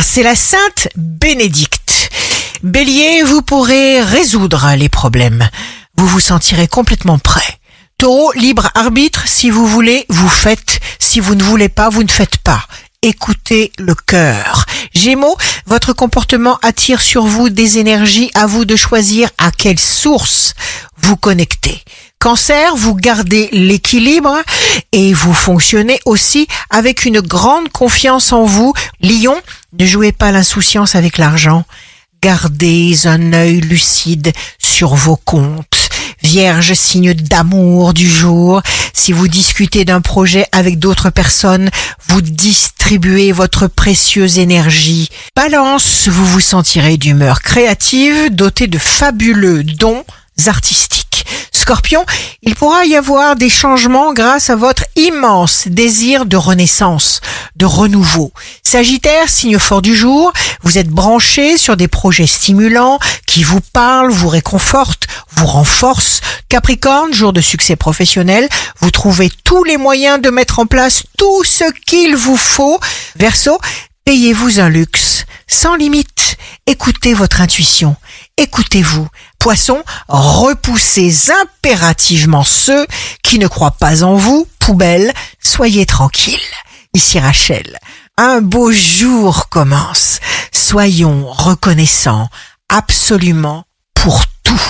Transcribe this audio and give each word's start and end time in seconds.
c'est 0.00 0.22
la 0.22 0.34
Sainte 0.34 0.88
Bénédicte. 0.96 2.10
Bélier, 2.62 3.22
vous 3.22 3.42
pourrez 3.42 4.00
résoudre 4.00 4.74
les 4.76 4.88
problèmes. 4.88 5.48
Vous 5.96 6.06
vous 6.06 6.20
sentirez 6.20 6.68
complètement 6.68 7.18
prêt. 7.18 7.58
Taureau, 7.98 8.32
libre 8.32 8.70
arbitre, 8.74 9.28
si 9.28 9.50
vous 9.50 9.66
voulez, 9.66 10.06
vous 10.08 10.28
faites. 10.28 10.80
Si 10.98 11.20
vous 11.20 11.34
ne 11.34 11.42
voulez 11.42 11.68
pas, 11.68 11.90
vous 11.90 12.02
ne 12.02 12.10
faites 12.10 12.38
pas. 12.38 12.64
Écoutez 13.02 13.72
le 13.78 13.94
cœur. 13.94 14.64
Gémeaux, 14.94 15.36
votre 15.66 15.92
comportement 15.92 16.58
attire 16.62 17.02
sur 17.02 17.24
vous 17.24 17.50
des 17.50 17.78
énergies, 17.78 18.30
à 18.34 18.46
vous 18.46 18.64
de 18.64 18.76
choisir 18.76 19.28
à 19.36 19.50
quelle 19.50 19.80
source 19.80 20.54
vous 20.96 21.16
connectez. 21.16 21.82
Cancer, 22.18 22.74
vous 22.74 22.94
gardez 22.94 23.50
l'équilibre 23.52 24.38
et 24.92 25.12
vous 25.12 25.34
fonctionnez 25.34 26.00
aussi 26.06 26.46
avec 26.70 27.04
une 27.04 27.20
grande 27.20 27.68
confiance 27.68 28.32
en 28.32 28.46
vous. 28.46 28.72
Lion, 29.02 29.36
ne 29.78 29.86
jouez 29.86 30.12
pas 30.12 30.30
l'insouciance 30.30 30.94
avec 30.94 31.18
l'argent. 31.18 31.64
Gardez 32.22 33.06
un 33.06 33.32
œil 33.32 33.60
lucide 33.60 34.32
sur 34.58 34.94
vos 34.94 35.16
comptes. 35.16 35.90
Vierge, 36.22 36.72
signe 36.72 37.12
d'amour 37.12 37.92
du 37.92 38.08
jour. 38.08 38.62
Si 38.94 39.12
vous 39.12 39.28
discutez 39.28 39.84
d'un 39.84 40.00
projet 40.00 40.46
avec 40.52 40.78
d'autres 40.78 41.10
personnes, 41.10 41.68
vous 42.08 42.22
distribuez 42.22 43.32
votre 43.32 43.66
précieuse 43.66 44.38
énergie. 44.38 45.08
Balance, 45.36 46.08
vous 46.08 46.24
vous 46.24 46.40
sentirez 46.40 46.96
d'humeur 46.96 47.42
créative, 47.42 48.30
doté 48.30 48.68
de 48.68 48.78
fabuleux 48.78 49.64
dons 49.64 50.04
artistiques. 50.46 51.26
Scorpion, 51.52 52.04
il 52.42 52.54
pourra 52.54 52.84
y 52.84 52.94
avoir 52.94 53.36
des 53.36 53.48
changements 53.48 54.12
grâce 54.12 54.50
à 54.50 54.56
votre 54.56 54.84
immense 54.96 55.66
désir 55.66 56.26
de 56.26 56.36
renaissance, 56.36 57.20
de 57.56 57.66
renouveau. 57.66 58.32
Sagittaire, 58.62 59.28
signe 59.28 59.58
fort 59.58 59.82
du 59.82 59.94
jour, 59.94 60.32
vous 60.62 60.78
êtes 60.78 60.88
branché 60.88 61.56
sur 61.56 61.76
des 61.76 61.88
projets 61.88 62.26
stimulants 62.26 62.98
qui 63.26 63.42
vous 63.42 63.60
parlent, 63.60 64.10
vous 64.10 64.28
réconfortent, 64.28 65.06
vous 65.36 65.46
renforcent. 65.46 66.20
Capricorne, 66.48 67.12
jour 67.12 67.32
de 67.32 67.40
succès 67.40 67.76
professionnel, 67.76 68.48
vous 68.80 68.90
trouvez 68.90 69.30
tous 69.44 69.64
les 69.64 69.76
moyens 69.76 70.20
de 70.20 70.30
mettre 70.30 70.58
en 70.58 70.66
place 70.66 71.04
tout 71.18 71.44
ce 71.44 71.64
qu'il 71.86 72.16
vous 72.16 72.36
faut. 72.36 72.78
Verseau, 73.16 73.58
payez-vous 74.04 74.60
un 74.60 74.68
luxe 74.68 75.24
sans 75.46 75.76
limite. 75.76 76.36
Écoutez 76.66 77.14
votre 77.14 77.40
intuition. 77.40 77.96
Écoutez-vous. 78.36 79.06
Poisson, 79.38 79.82
repoussez 80.08 81.30
impérativement 81.30 82.44
ceux 82.44 82.86
qui 83.22 83.38
ne 83.38 83.46
croient 83.46 83.76
pas 83.78 84.02
en 84.02 84.14
vous. 84.14 84.48
Poubelle, 84.58 85.12
soyez 85.40 85.84
tranquille. 85.84 86.40
Ici 86.94 87.18
Rachel. 87.18 87.78
Un 88.16 88.40
beau 88.40 88.70
jour 88.70 89.48
commence. 89.48 90.20
Soyons 90.52 91.26
reconnaissants 91.26 92.28
absolument 92.68 93.64
pour 93.94 94.24
tout. 94.44 94.62